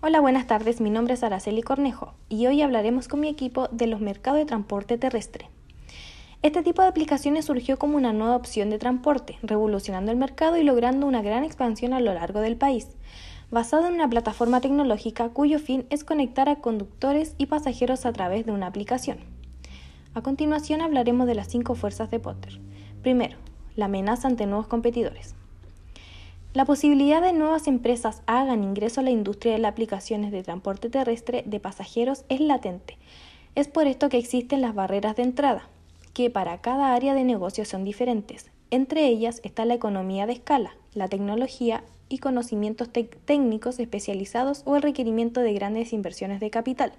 Hola, 0.00 0.20
buenas 0.20 0.46
tardes. 0.46 0.80
Mi 0.80 0.90
nombre 0.90 1.14
es 1.14 1.24
Araceli 1.24 1.60
Cornejo 1.60 2.14
y 2.28 2.46
hoy 2.46 2.62
hablaremos 2.62 3.08
con 3.08 3.18
mi 3.18 3.28
equipo 3.28 3.66
de 3.72 3.88
los 3.88 4.00
mercados 4.00 4.38
de 4.38 4.46
transporte 4.46 4.96
terrestre. 4.96 5.50
Este 6.40 6.62
tipo 6.62 6.82
de 6.82 6.88
aplicaciones 6.88 7.46
surgió 7.46 7.80
como 7.80 7.96
una 7.96 8.12
nueva 8.12 8.36
opción 8.36 8.70
de 8.70 8.78
transporte, 8.78 9.38
revolucionando 9.42 10.12
el 10.12 10.16
mercado 10.16 10.56
y 10.56 10.62
logrando 10.62 11.04
una 11.04 11.20
gran 11.20 11.42
expansión 11.42 11.94
a 11.94 12.00
lo 12.00 12.14
largo 12.14 12.38
del 12.38 12.56
país, 12.56 12.86
basado 13.50 13.88
en 13.88 13.94
una 13.94 14.08
plataforma 14.08 14.60
tecnológica 14.60 15.30
cuyo 15.30 15.58
fin 15.58 15.84
es 15.90 16.04
conectar 16.04 16.48
a 16.48 16.60
conductores 16.60 17.34
y 17.36 17.46
pasajeros 17.46 18.06
a 18.06 18.12
través 18.12 18.46
de 18.46 18.52
una 18.52 18.68
aplicación. 18.68 19.18
A 20.14 20.22
continuación 20.22 20.80
hablaremos 20.80 21.26
de 21.26 21.34
las 21.34 21.48
cinco 21.48 21.74
fuerzas 21.74 22.08
de 22.08 22.20
Potter. 22.20 22.60
Primero, 23.02 23.36
la 23.74 23.86
amenaza 23.86 24.28
ante 24.28 24.46
nuevos 24.46 24.68
competidores. 24.68 25.34
La 26.54 26.64
posibilidad 26.64 27.20
de 27.20 27.34
nuevas 27.34 27.68
empresas 27.68 28.22
hagan 28.24 28.64
ingreso 28.64 29.00
a 29.00 29.04
la 29.04 29.10
industria 29.10 29.52
de 29.52 29.58
las 29.58 29.72
aplicaciones 29.72 30.32
de 30.32 30.42
transporte 30.42 30.88
terrestre 30.88 31.44
de 31.44 31.60
pasajeros 31.60 32.24
es 32.30 32.40
latente. 32.40 32.96
Es 33.54 33.68
por 33.68 33.86
esto 33.86 34.08
que 34.08 34.16
existen 34.16 34.62
las 34.62 34.74
barreras 34.74 35.14
de 35.14 35.24
entrada, 35.24 35.68
que 36.14 36.30
para 36.30 36.62
cada 36.62 36.94
área 36.94 37.12
de 37.12 37.24
negocio 37.24 37.66
son 37.66 37.84
diferentes. 37.84 38.50
Entre 38.70 39.06
ellas 39.06 39.42
está 39.44 39.66
la 39.66 39.74
economía 39.74 40.26
de 40.26 40.32
escala, 40.32 40.74
la 40.94 41.06
tecnología 41.06 41.84
y 42.08 42.16
conocimientos 42.16 42.88
técnicos 43.26 43.78
especializados 43.78 44.62
o 44.64 44.74
el 44.74 44.82
requerimiento 44.82 45.42
de 45.42 45.52
grandes 45.52 45.92
inversiones 45.92 46.40
de 46.40 46.48
capital. 46.48 46.92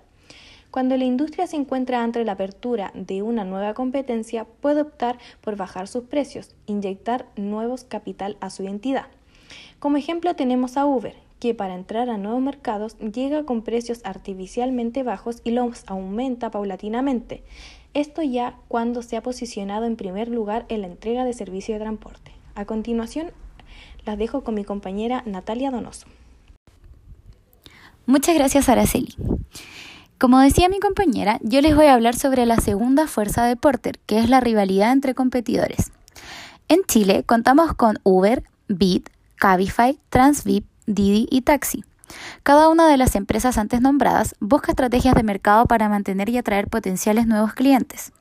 Cuando 0.70 0.95
la 0.95 1.05
industria 1.05 1.48
se 1.48 1.55
encuentra 1.55 2.04
ante 2.04 2.23
la 2.23 2.34
apertura 2.34 2.91
de 2.93 3.23
una 3.23 3.45
nueva 3.45 3.73
competencia, 3.73 4.45
puede 4.45 4.81
optar 4.81 5.18
por 5.41 5.55
bajar 5.55 5.88
sus 5.88 6.04
precios, 6.04 6.55
inyectar 6.68 7.26
nuevos 7.35 7.84
capital 7.84 8.38
a 8.41 8.52
su 8.52 8.68
entidad. 8.68 9.07
Como 9.80 9.98
ejemplo 9.98 10.35
tenemos 10.35 10.77
a 10.77 10.85
Uber, 10.85 11.16
que 11.39 11.53
para 11.53 11.76
entrar 11.76 12.09
a 12.09 12.17
nuevos 12.17 12.41
mercados 12.41 12.98
llega 12.98 13.45
con 13.45 13.62
precios 13.62 14.02
artificialmente 14.03 15.03
bajos 15.03 15.41
y 15.44 15.52
los 15.52 15.84
aumenta 15.88 16.52
paulatinamente. 16.52 17.43
Esto 17.93 18.21
ya 18.21 18.55
cuando 18.68 19.01
se 19.01 19.18
ha 19.18 19.24
posicionado 19.24 19.85
en 19.85 19.96
primer 19.96 20.27
lugar 20.27 20.65
en 20.70 20.82
la 20.82 20.87
entrega 20.87 21.26
de 21.26 21.34
servicio 21.34 21.74
de 21.76 21.82
transporte. 21.82 22.32
A 22.55 22.65
continuación, 22.65 23.32
las 24.05 24.18
dejo 24.18 24.43
con 24.43 24.55
mi 24.55 24.63
compañera 24.63 25.24
Natalia 25.26 25.71
Donoso. 25.71 26.07
Muchas 28.05 28.35
gracias, 28.35 28.70
Araceli. 28.70 29.15
Como 30.18 30.40
decía 30.40 30.68
mi 30.68 30.79
compañera, 30.79 31.40
yo 31.43 31.62
les 31.62 31.76
voy 31.76 31.85
a 31.85 31.93
hablar 31.93 32.15
sobre 32.15 32.46
la 32.46 32.57
segunda 32.57 33.07
fuerza 33.07 33.46
de 33.46 33.55
Porter, 33.55 33.99
que 34.05 34.20
es 34.20 34.29
la 34.29 34.41
rivalidad 34.41 34.91
entre 34.91 35.15
competidores. 35.15 35.91
En 36.68 36.84
Chile 36.84 37.24
contamos 37.24 37.74
con 37.74 37.99
Uber, 38.04 38.43
Bit, 38.68 39.09
Cabify, 39.40 39.98
Transvip, 40.09 40.65
Didi 40.85 41.27
y 41.32 41.41
Taxi. 41.41 41.84
Cada 42.43 42.70
una 42.70 42.87
de 42.87 42.98
las 42.98 43.15
empresas 43.15 43.57
antes 43.57 43.81
nombradas 43.81 44.35
busca 44.40 44.71
estrategias 44.71 45.15
de 45.15 45.23
mercado 45.23 45.65
para 45.65 45.90
mantener 45.90 46.29
y 46.29 46.37
atraer 46.37 46.68
potenciales 46.68 47.26
nuevos 47.27 47.54
clientes. 47.54 48.12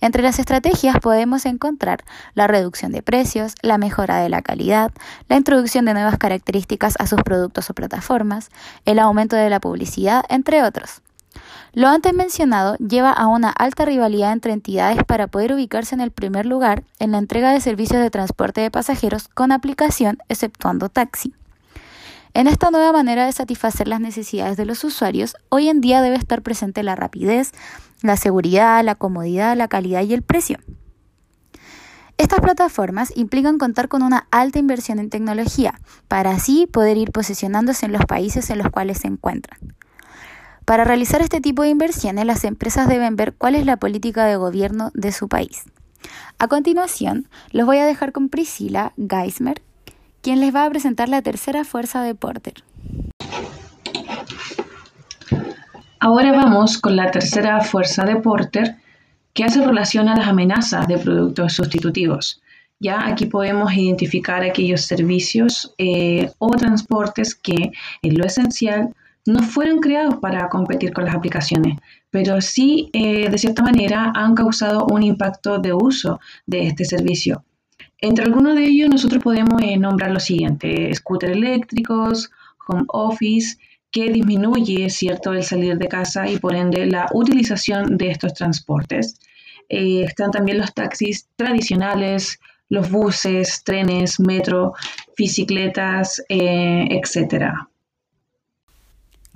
Entre 0.00 0.22
las 0.22 0.38
estrategias 0.38 0.98
podemos 1.00 1.46
encontrar 1.46 2.04
la 2.34 2.46
reducción 2.46 2.92
de 2.92 3.02
precios, 3.02 3.54
la 3.62 3.78
mejora 3.78 4.18
de 4.18 4.28
la 4.28 4.42
calidad, 4.42 4.92
la 5.28 5.36
introducción 5.36 5.84
de 5.86 5.94
nuevas 5.94 6.18
características 6.18 6.94
a 6.98 7.06
sus 7.06 7.22
productos 7.22 7.70
o 7.70 7.74
plataformas, 7.74 8.50
el 8.84 8.98
aumento 8.98 9.36
de 9.36 9.48
la 9.50 9.60
publicidad, 9.60 10.24
entre 10.28 10.62
otros. 10.62 11.02
Lo 11.72 11.88
antes 11.88 12.14
mencionado 12.14 12.76
lleva 12.76 13.12
a 13.12 13.26
una 13.26 13.50
alta 13.50 13.84
rivalidad 13.84 14.32
entre 14.32 14.52
entidades 14.52 15.04
para 15.04 15.26
poder 15.26 15.52
ubicarse 15.52 15.94
en 15.94 16.00
el 16.00 16.10
primer 16.10 16.46
lugar 16.46 16.84
en 16.98 17.12
la 17.12 17.18
entrega 17.18 17.52
de 17.52 17.60
servicios 17.60 18.00
de 18.00 18.10
transporte 18.10 18.60
de 18.60 18.70
pasajeros 18.70 19.28
con 19.28 19.52
aplicación, 19.52 20.18
exceptuando 20.28 20.88
taxi. 20.88 21.34
En 22.32 22.46
esta 22.46 22.70
nueva 22.70 22.92
manera 22.92 23.24
de 23.24 23.32
satisfacer 23.32 23.88
las 23.88 24.00
necesidades 24.00 24.56
de 24.56 24.66
los 24.66 24.84
usuarios, 24.84 25.36
hoy 25.48 25.68
en 25.68 25.80
día 25.80 26.02
debe 26.02 26.16
estar 26.16 26.42
presente 26.42 26.82
la 26.82 26.94
rapidez, 26.94 27.52
la 28.02 28.16
seguridad, 28.16 28.84
la 28.84 28.94
comodidad, 28.94 29.56
la 29.56 29.68
calidad 29.68 30.02
y 30.02 30.12
el 30.12 30.22
precio. 30.22 30.58
Estas 32.18 32.40
plataformas 32.40 33.12
implican 33.16 33.58
contar 33.58 33.88
con 33.88 34.02
una 34.02 34.26
alta 34.30 34.58
inversión 34.58 34.98
en 34.98 35.10
tecnología, 35.10 35.80
para 36.08 36.30
así 36.30 36.66
poder 36.66 36.96
ir 36.96 37.10
posicionándose 37.12 37.86
en 37.86 37.92
los 37.92 38.04
países 38.06 38.48
en 38.48 38.58
los 38.58 38.70
cuales 38.70 38.98
se 38.98 39.08
encuentran. 39.08 39.58
Para 40.66 40.82
realizar 40.82 41.20
este 41.22 41.40
tipo 41.40 41.62
de 41.62 41.68
inversiones, 41.68 42.26
las 42.26 42.42
empresas 42.42 42.88
deben 42.88 43.14
ver 43.14 43.34
cuál 43.34 43.54
es 43.54 43.64
la 43.64 43.76
política 43.76 44.24
de 44.24 44.34
gobierno 44.34 44.90
de 44.94 45.12
su 45.12 45.28
país. 45.28 45.62
A 46.40 46.48
continuación, 46.48 47.28
los 47.52 47.66
voy 47.66 47.78
a 47.78 47.86
dejar 47.86 48.10
con 48.10 48.28
Priscila 48.28 48.92
Geismer, 48.96 49.62
quien 50.22 50.40
les 50.40 50.52
va 50.52 50.64
a 50.64 50.70
presentar 50.70 51.08
la 51.08 51.22
tercera 51.22 51.62
fuerza 51.62 52.02
de 52.02 52.16
Porter. 52.16 52.54
Ahora 56.00 56.32
vamos 56.32 56.78
con 56.78 56.96
la 56.96 57.12
tercera 57.12 57.60
fuerza 57.60 58.04
de 58.04 58.16
Porter, 58.16 58.74
que 59.34 59.44
hace 59.44 59.64
relación 59.64 60.08
a 60.08 60.16
las 60.16 60.26
amenazas 60.26 60.88
de 60.88 60.98
productos 60.98 61.52
sustitutivos. 61.52 62.42
Ya 62.80 63.06
aquí 63.06 63.26
podemos 63.26 63.72
identificar 63.72 64.42
aquellos 64.42 64.80
servicios 64.80 65.72
eh, 65.78 66.28
o 66.38 66.50
transportes 66.50 67.36
que, 67.36 67.70
en 68.02 68.18
lo 68.18 68.26
esencial, 68.26 68.92
no 69.26 69.42
fueron 69.42 69.80
creados 69.80 70.16
para 70.16 70.48
competir 70.48 70.92
con 70.92 71.04
las 71.04 71.14
aplicaciones, 71.14 71.76
pero 72.10 72.40
sí, 72.40 72.88
eh, 72.92 73.28
de 73.28 73.38
cierta 73.38 73.62
manera, 73.62 74.12
han 74.14 74.34
causado 74.34 74.86
un 74.86 75.02
impacto 75.02 75.58
de 75.58 75.72
uso 75.72 76.20
de 76.46 76.68
este 76.68 76.84
servicio. 76.84 77.44
Entre 78.00 78.24
algunos 78.24 78.54
de 78.54 78.64
ellos, 78.64 78.88
nosotros 78.88 79.22
podemos 79.22 79.60
eh, 79.62 79.76
nombrar 79.76 80.12
lo 80.12 80.20
siguiente: 80.20 80.94
scooters 80.94 81.32
eléctricos, 81.32 82.30
home 82.68 82.84
office, 82.88 83.56
que 83.90 84.12
disminuye, 84.12 84.88
¿cierto?, 84.90 85.32
el 85.32 85.42
salir 85.42 85.76
de 85.76 85.88
casa 85.88 86.28
y 86.28 86.38
por 86.38 86.54
ende 86.54 86.86
la 86.86 87.08
utilización 87.12 87.96
de 87.96 88.10
estos 88.10 88.34
transportes. 88.34 89.18
Eh, 89.68 90.02
están 90.02 90.30
también 90.30 90.58
los 90.58 90.72
taxis 90.72 91.28
tradicionales, 91.34 92.38
los 92.68 92.90
buses, 92.90 93.62
trenes, 93.64 94.20
metro, 94.20 94.74
bicicletas, 95.16 96.22
etcétera. 96.28 97.68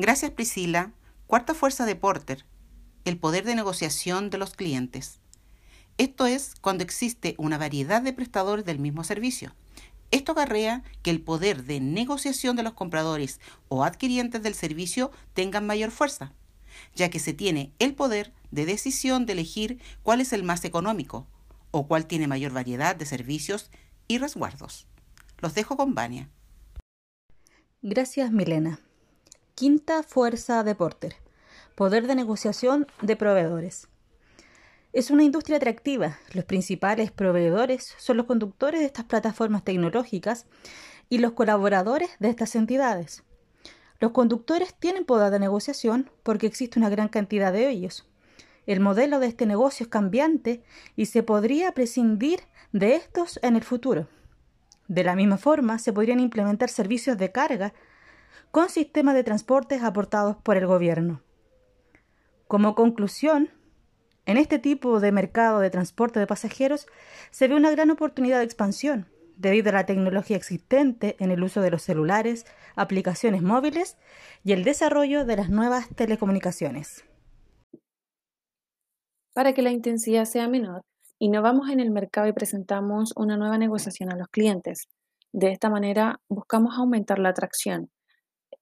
Gracias 0.00 0.30
Priscila. 0.30 0.94
Cuarta 1.26 1.52
fuerza 1.52 1.84
de 1.84 1.94
Porter, 1.94 2.46
el 3.04 3.18
poder 3.18 3.44
de 3.44 3.54
negociación 3.54 4.30
de 4.30 4.38
los 4.38 4.54
clientes. 4.54 5.20
Esto 5.98 6.24
es 6.24 6.54
cuando 6.62 6.82
existe 6.82 7.34
una 7.36 7.58
variedad 7.58 8.00
de 8.00 8.14
prestadores 8.14 8.64
del 8.64 8.78
mismo 8.78 9.04
servicio. 9.04 9.54
Esto 10.10 10.32
acarrea 10.32 10.84
que 11.02 11.10
el 11.10 11.20
poder 11.20 11.64
de 11.64 11.80
negociación 11.80 12.56
de 12.56 12.62
los 12.62 12.72
compradores 12.72 13.40
o 13.68 13.84
adquirientes 13.84 14.42
del 14.42 14.54
servicio 14.54 15.10
tengan 15.34 15.66
mayor 15.66 15.90
fuerza, 15.90 16.32
ya 16.94 17.10
que 17.10 17.18
se 17.18 17.34
tiene 17.34 17.74
el 17.78 17.94
poder 17.94 18.32
de 18.50 18.64
decisión 18.64 19.26
de 19.26 19.34
elegir 19.34 19.82
cuál 20.02 20.22
es 20.22 20.32
el 20.32 20.44
más 20.44 20.64
económico 20.64 21.26
o 21.72 21.86
cuál 21.86 22.06
tiene 22.06 22.26
mayor 22.26 22.52
variedad 22.52 22.96
de 22.96 23.04
servicios 23.04 23.70
y 24.08 24.16
resguardos. 24.16 24.86
Los 25.40 25.52
dejo 25.52 25.76
con 25.76 25.94
Vania. 25.94 26.30
Gracias, 27.82 28.32
Milena. 28.32 28.80
Quinta 29.60 30.02
fuerza 30.02 30.64
de 30.64 30.74
Porter. 30.74 31.16
Poder 31.74 32.06
de 32.06 32.14
negociación 32.14 32.86
de 33.02 33.14
proveedores. 33.14 33.88
Es 34.94 35.10
una 35.10 35.22
industria 35.22 35.58
atractiva. 35.58 36.16
Los 36.32 36.46
principales 36.46 37.10
proveedores 37.10 37.94
son 37.98 38.16
los 38.16 38.24
conductores 38.24 38.80
de 38.80 38.86
estas 38.86 39.04
plataformas 39.04 39.62
tecnológicas 39.62 40.46
y 41.10 41.18
los 41.18 41.32
colaboradores 41.32 42.08
de 42.20 42.30
estas 42.30 42.56
entidades. 42.56 43.22
Los 43.98 44.12
conductores 44.12 44.72
tienen 44.72 45.04
poder 45.04 45.30
de 45.30 45.40
negociación 45.40 46.10
porque 46.22 46.46
existe 46.46 46.78
una 46.78 46.88
gran 46.88 47.08
cantidad 47.08 47.52
de 47.52 47.68
ellos. 47.68 48.08
El 48.64 48.80
modelo 48.80 49.18
de 49.18 49.26
este 49.26 49.44
negocio 49.44 49.84
es 49.84 49.90
cambiante 49.90 50.62
y 50.96 51.04
se 51.04 51.22
podría 51.22 51.72
prescindir 51.72 52.40
de 52.72 52.94
estos 52.94 53.38
en 53.42 53.56
el 53.56 53.62
futuro. 53.62 54.08
De 54.88 55.04
la 55.04 55.14
misma 55.14 55.36
forma, 55.36 55.78
se 55.78 55.92
podrían 55.92 56.18
implementar 56.18 56.70
servicios 56.70 57.18
de 57.18 57.30
carga 57.30 57.74
con 58.50 58.68
sistemas 58.68 59.14
de 59.14 59.24
transportes 59.24 59.82
aportados 59.82 60.36
por 60.36 60.56
el 60.56 60.66
gobierno. 60.66 61.22
Como 62.46 62.74
conclusión, 62.74 63.50
en 64.26 64.36
este 64.36 64.58
tipo 64.58 65.00
de 65.00 65.12
mercado 65.12 65.60
de 65.60 65.70
transporte 65.70 66.20
de 66.20 66.26
pasajeros 66.26 66.86
se 67.30 67.48
ve 67.48 67.54
una 67.54 67.70
gran 67.70 67.90
oportunidad 67.90 68.38
de 68.38 68.44
expansión 68.44 69.06
debido 69.36 69.70
a 69.70 69.72
la 69.72 69.86
tecnología 69.86 70.36
existente 70.36 71.16
en 71.18 71.30
el 71.30 71.42
uso 71.42 71.62
de 71.62 71.70
los 71.70 71.82
celulares, 71.82 72.44
aplicaciones 72.76 73.42
móviles 73.42 73.96
y 74.44 74.52
el 74.52 74.64
desarrollo 74.64 75.24
de 75.24 75.36
las 75.36 75.48
nuevas 75.48 75.88
telecomunicaciones. 75.96 77.04
Para 79.32 79.54
que 79.54 79.62
la 79.62 79.70
intensidad 79.70 80.26
sea 80.26 80.46
menor, 80.46 80.82
innovamos 81.18 81.70
en 81.70 81.80
el 81.80 81.90
mercado 81.90 82.26
y 82.28 82.32
presentamos 82.32 83.14
una 83.16 83.38
nueva 83.38 83.56
negociación 83.56 84.12
a 84.12 84.16
los 84.16 84.28
clientes. 84.28 84.88
De 85.32 85.52
esta 85.52 85.70
manera 85.70 86.20
buscamos 86.28 86.76
aumentar 86.76 87.18
la 87.18 87.30
atracción, 87.30 87.88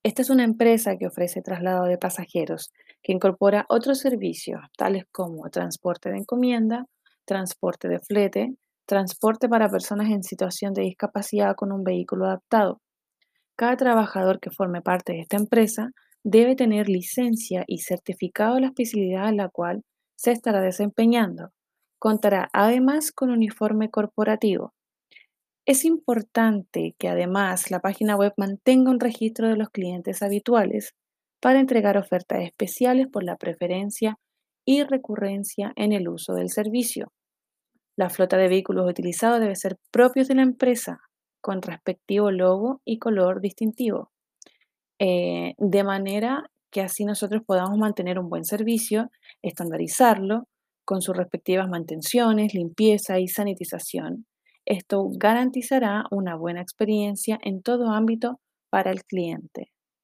esta 0.02 0.22
es 0.22 0.30
una 0.30 0.44
empresa 0.44 0.96
que 0.96 1.06
ofrece 1.06 1.42
traslado 1.42 1.84
de 1.84 1.98
pasajeros, 1.98 2.70
que 3.02 3.12
incorpora 3.12 3.66
otros 3.68 3.98
servicios, 3.98 4.60
tales 4.76 5.04
como 5.12 5.48
transporte 5.50 6.10
de 6.10 6.18
encomienda, 6.18 6.86
transporte 7.24 7.88
de 7.88 8.00
flete, 8.00 8.54
transporte 8.86 9.48
para 9.48 9.68
personas 9.68 10.10
en 10.10 10.22
situación 10.22 10.72
de 10.72 10.82
discapacidad 10.82 11.54
con 11.56 11.72
un 11.72 11.84
vehículo 11.84 12.26
adaptado. 12.26 12.80
Cada 13.56 13.76
trabajador 13.76 14.40
que 14.40 14.50
forme 14.50 14.82
parte 14.82 15.12
de 15.12 15.20
esta 15.20 15.36
empresa 15.36 15.90
debe 16.24 16.56
tener 16.56 16.88
licencia 16.88 17.64
y 17.66 17.78
certificado 17.78 18.54
de 18.54 18.62
la 18.62 18.66
especialidad 18.68 19.28
en 19.28 19.36
la 19.36 19.48
cual 19.48 19.82
se 20.16 20.32
estará 20.32 20.60
desempeñando. 20.60 21.50
Contará 21.98 22.48
además 22.52 23.12
con 23.12 23.30
uniforme 23.30 23.90
corporativo. 23.90 24.72
Es 25.68 25.84
importante 25.84 26.96
que 26.98 27.08
además 27.08 27.70
la 27.70 27.80
página 27.80 28.16
web 28.16 28.32
mantenga 28.38 28.90
un 28.90 29.00
registro 29.00 29.48
de 29.48 29.56
los 29.56 29.68
clientes 29.68 30.22
habituales 30.22 30.94
para 31.42 31.60
entregar 31.60 31.98
ofertas 31.98 32.40
especiales 32.40 33.06
por 33.08 33.22
la 33.22 33.36
preferencia 33.36 34.18
y 34.64 34.82
recurrencia 34.82 35.74
en 35.76 35.92
el 35.92 36.08
uso 36.08 36.32
del 36.32 36.48
servicio. 36.48 37.12
La 37.98 38.08
flota 38.08 38.38
de 38.38 38.48
vehículos 38.48 38.88
utilizados 38.88 39.40
debe 39.40 39.56
ser 39.56 39.76
propios 39.90 40.26
de 40.28 40.36
la 40.36 40.42
empresa, 40.42 41.00
con 41.42 41.60
respectivo 41.60 42.30
logo 42.30 42.80
y 42.86 42.98
color 42.98 43.42
distintivo, 43.42 44.10
eh, 44.98 45.52
de 45.58 45.84
manera 45.84 46.50
que 46.72 46.80
así 46.80 47.04
nosotros 47.04 47.42
podamos 47.46 47.76
mantener 47.76 48.18
un 48.18 48.30
buen 48.30 48.46
servicio, 48.46 49.10
estandarizarlo, 49.42 50.48
con 50.86 51.02
sus 51.02 51.14
respectivas 51.14 51.68
mantenciones, 51.68 52.54
limpieza 52.54 53.18
y 53.18 53.28
sanitización. 53.28 54.24
Esto 54.68 55.08
garantizará 55.16 56.04
una 56.10 56.36
buena 56.36 56.60
experiencia 56.60 57.38
en 57.42 57.62
todo 57.62 57.90
ámbito 57.90 58.38
para 58.70 58.90
el 58.90 59.02
cliente. 59.02 59.72